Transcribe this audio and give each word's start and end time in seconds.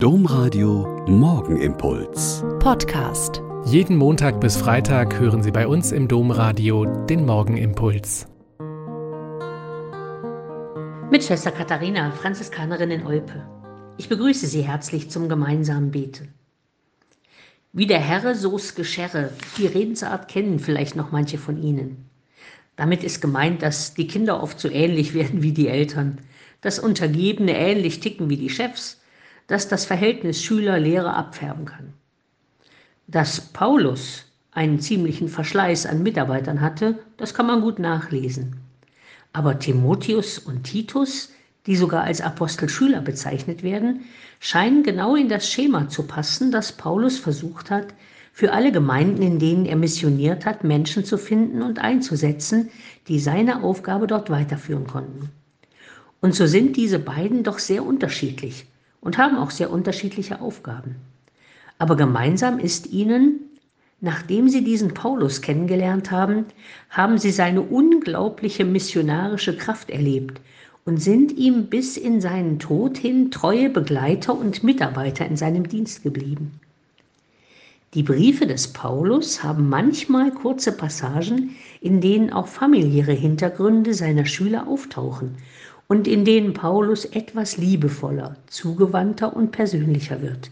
Domradio 0.00 1.04
Morgenimpuls. 1.08 2.44
Podcast. 2.60 3.42
Jeden 3.64 3.96
Montag 3.96 4.40
bis 4.40 4.56
Freitag 4.56 5.18
hören 5.18 5.42
Sie 5.42 5.50
bei 5.50 5.66
uns 5.66 5.90
im 5.90 6.06
Domradio 6.06 6.84
den 6.84 7.26
Morgenimpuls. 7.26 8.28
Mit 11.10 11.24
Schwester 11.24 11.50
Katharina, 11.50 12.12
Franziskanerin 12.12 12.92
in 12.92 13.06
Olpe. 13.08 13.44
Ich 13.96 14.08
begrüße 14.08 14.46
Sie 14.46 14.62
herzlich 14.62 15.10
zum 15.10 15.28
gemeinsamen 15.28 15.90
Beten. 15.90 16.32
Wie 17.72 17.88
der 17.88 17.98
Herre, 17.98 18.36
so's 18.36 18.76
Gescherre. 18.76 19.32
Die 19.56 19.66
Redensart 19.66 20.28
kennen 20.28 20.60
vielleicht 20.60 20.94
noch 20.94 21.10
manche 21.10 21.38
von 21.38 21.60
Ihnen. 21.60 22.08
Damit 22.76 23.02
ist 23.02 23.20
gemeint, 23.20 23.62
dass 23.62 23.94
die 23.94 24.06
Kinder 24.06 24.44
oft 24.44 24.60
so 24.60 24.70
ähnlich 24.70 25.12
werden 25.14 25.42
wie 25.42 25.50
die 25.50 25.66
Eltern, 25.66 26.20
dass 26.60 26.78
Untergebene 26.78 27.58
ähnlich 27.58 27.98
ticken 27.98 28.30
wie 28.30 28.36
die 28.36 28.50
Chefs 28.50 28.98
dass 29.48 29.66
das 29.66 29.86
Verhältnis 29.86 30.42
Schüler-Lehrer 30.42 31.16
abfärben 31.16 31.64
kann. 31.64 31.94
Dass 33.08 33.40
Paulus 33.40 34.26
einen 34.52 34.78
ziemlichen 34.78 35.28
Verschleiß 35.28 35.86
an 35.86 36.02
Mitarbeitern 36.02 36.60
hatte, 36.60 36.98
das 37.16 37.34
kann 37.34 37.46
man 37.46 37.62
gut 37.62 37.78
nachlesen. 37.78 38.56
Aber 39.32 39.58
Timotheus 39.58 40.38
und 40.38 40.64
Titus, 40.64 41.30
die 41.66 41.76
sogar 41.76 42.04
als 42.04 42.20
Apostelschüler 42.20 43.00
bezeichnet 43.00 43.62
werden, 43.62 44.04
scheinen 44.38 44.82
genau 44.82 45.16
in 45.16 45.28
das 45.28 45.50
Schema 45.50 45.88
zu 45.88 46.02
passen, 46.04 46.52
das 46.52 46.72
Paulus 46.72 47.18
versucht 47.18 47.70
hat, 47.70 47.94
für 48.32 48.52
alle 48.52 48.70
Gemeinden, 48.70 49.22
in 49.22 49.38
denen 49.38 49.64
er 49.64 49.76
missioniert 49.76 50.44
hat, 50.46 50.62
Menschen 50.62 51.04
zu 51.04 51.18
finden 51.18 51.62
und 51.62 51.78
einzusetzen, 51.78 52.70
die 53.08 53.18
seine 53.18 53.62
Aufgabe 53.64 54.06
dort 54.06 54.30
weiterführen 54.30 54.86
konnten. 54.86 55.30
Und 56.20 56.34
so 56.34 56.46
sind 56.46 56.76
diese 56.76 56.98
beiden 56.98 57.42
doch 57.42 57.58
sehr 57.58 57.84
unterschiedlich 57.84 58.66
und 59.00 59.18
haben 59.18 59.36
auch 59.36 59.50
sehr 59.50 59.70
unterschiedliche 59.70 60.40
Aufgaben. 60.40 60.96
Aber 61.78 61.96
gemeinsam 61.96 62.58
ist 62.58 62.88
ihnen, 62.88 63.40
nachdem 64.00 64.48
sie 64.48 64.64
diesen 64.64 64.94
Paulus 64.94 65.42
kennengelernt 65.42 66.10
haben, 66.10 66.46
haben 66.90 67.18
sie 67.18 67.30
seine 67.30 67.62
unglaubliche 67.62 68.64
missionarische 68.64 69.56
Kraft 69.56 69.90
erlebt 69.90 70.40
und 70.84 71.02
sind 71.02 71.32
ihm 71.32 71.66
bis 71.66 71.96
in 71.96 72.20
seinen 72.20 72.58
Tod 72.58 72.98
hin 72.98 73.30
treue 73.30 73.70
Begleiter 73.70 74.36
und 74.36 74.64
Mitarbeiter 74.64 75.26
in 75.26 75.36
seinem 75.36 75.68
Dienst 75.68 76.02
geblieben. 76.02 76.60
Die 77.94 78.02
Briefe 78.02 78.46
des 78.46 78.68
Paulus 78.68 79.42
haben 79.42 79.68
manchmal 79.68 80.30
kurze 80.30 80.72
Passagen, 80.72 81.56
in 81.80 82.00
denen 82.00 82.32
auch 82.32 82.46
familiäre 82.46 83.12
Hintergründe 83.12 83.94
seiner 83.94 84.26
Schüler 84.26 84.66
auftauchen 84.66 85.36
und 85.88 86.06
in 86.06 86.24
denen 86.24 86.52
Paulus 86.52 87.04
etwas 87.06 87.56
liebevoller, 87.56 88.36
zugewandter 88.46 89.34
und 89.34 89.50
persönlicher 89.50 90.22
wird. 90.22 90.50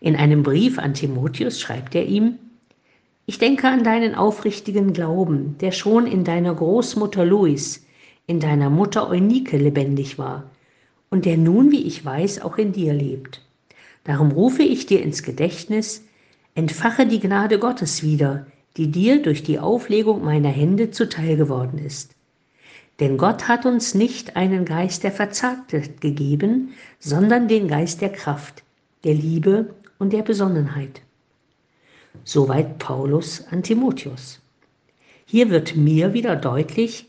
In 0.00 0.16
einem 0.16 0.42
Brief 0.42 0.78
an 0.78 0.94
Timotheus 0.94 1.60
schreibt 1.60 1.94
er 1.94 2.06
ihm, 2.06 2.38
ich 3.26 3.38
denke 3.38 3.68
an 3.68 3.84
deinen 3.84 4.14
aufrichtigen 4.14 4.92
Glauben, 4.92 5.56
der 5.60 5.72
schon 5.72 6.06
in 6.06 6.24
deiner 6.24 6.54
Großmutter 6.54 7.24
Louis, 7.24 7.86
in 8.26 8.40
deiner 8.40 8.68
Mutter 8.70 9.08
Eunike 9.08 9.56
lebendig 9.56 10.18
war 10.18 10.50
und 11.10 11.26
der 11.26 11.36
nun, 11.36 11.70
wie 11.70 11.86
ich 11.86 12.04
weiß, 12.04 12.42
auch 12.42 12.58
in 12.58 12.72
dir 12.72 12.92
lebt. 12.92 13.40
Darum 14.02 14.32
rufe 14.32 14.62
ich 14.62 14.86
dir 14.86 15.00
ins 15.02 15.22
Gedächtnis, 15.22 16.02
entfache 16.54 17.06
die 17.06 17.20
Gnade 17.20 17.58
Gottes 17.58 18.02
wieder, 18.02 18.46
die 18.76 18.90
dir 18.90 19.22
durch 19.22 19.42
die 19.42 19.58
Auflegung 19.58 20.24
meiner 20.24 20.48
Hände 20.48 20.90
zuteil 20.90 21.36
geworden 21.36 21.78
ist. 21.78 22.14
Denn 23.00 23.18
Gott 23.18 23.48
hat 23.48 23.66
uns 23.66 23.94
nicht 23.94 24.36
einen 24.36 24.64
Geist 24.64 25.02
der 25.02 25.10
Verzagtheit 25.10 26.00
gegeben, 26.00 26.74
sondern 27.00 27.48
den 27.48 27.66
Geist 27.66 28.00
der 28.00 28.12
Kraft, 28.12 28.62
der 29.02 29.14
Liebe 29.14 29.74
und 29.98 30.12
der 30.12 30.22
Besonnenheit. 30.22 31.02
Soweit 32.22 32.78
Paulus 32.78 33.44
an 33.50 33.64
Timotheus. 33.64 34.40
Hier 35.26 35.50
wird 35.50 35.74
mir 35.74 36.12
wieder 36.12 36.36
deutlich, 36.36 37.06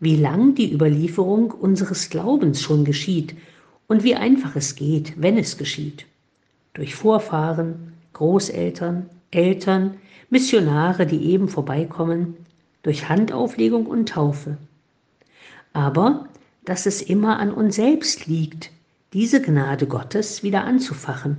wie 0.00 0.16
lang 0.16 0.56
die 0.56 0.72
Überlieferung 0.72 1.52
unseres 1.52 2.10
Glaubens 2.10 2.60
schon 2.60 2.84
geschieht 2.84 3.36
und 3.86 4.02
wie 4.02 4.16
einfach 4.16 4.56
es 4.56 4.74
geht, 4.74 5.12
wenn 5.20 5.38
es 5.38 5.56
geschieht. 5.56 6.06
Durch 6.74 6.96
Vorfahren, 6.96 7.92
Großeltern, 8.12 9.08
Eltern, 9.30 9.94
Missionare, 10.30 11.06
die 11.06 11.30
eben 11.30 11.48
vorbeikommen, 11.48 12.34
durch 12.82 13.08
Handauflegung 13.08 13.86
und 13.86 14.08
Taufe 14.08 14.58
aber 15.72 16.26
dass 16.64 16.86
es 16.86 17.00
immer 17.00 17.38
an 17.38 17.50
uns 17.50 17.76
selbst 17.76 18.26
liegt, 18.26 18.70
diese 19.14 19.40
Gnade 19.40 19.86
Gottes 19.86 20.42
wieder 20.42 20.64
anzufachen 20.64 21.38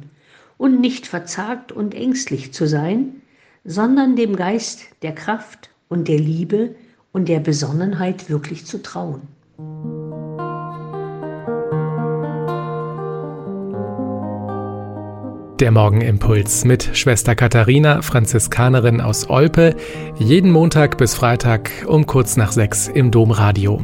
und 0.58 0.82
nicht 0.82 1.06
verzagt 1.06 1.72
und 1.72 1.94
ängstlich 1.94 2.52
zu 2.52 2.68
sein, 2.68 3.22
sondern 3.64 4.16
dem 4.16 4.36
Geist 4.36 4.86
der 5.04 5.14
Kraft 5.14 5.70
und 5.88 6.08
der 6.08 6.18
Liebe 6.18 6.76
und 7.12 7.30
der 7.30 7.40
Besonnenheit 7.40 8.30
wirklich 8.30 8.66
zu 8.66 8.82
trauen. 8.82 9.22
Der 15.60 15.72
Morgenimpuls 15.72 16.64
mit 16.64 16.90
Schwester 16.94 17.36
Katharina, 17.36 18.02
Franziskanerin 18.02 19.02
aus 19.02 19.30
Olpe, 19.30 19.76
jeden 20.18 20.52
Montag 20.52 20.98
bis 20.98 21.16
Freitag 21.16 21.70
um 21.86 22.06
kurz 22.06 22.38
nach 22.38 22.54
sechs 22.54 22.88
im 22.88 23.12
Domradio. 23.12 23.84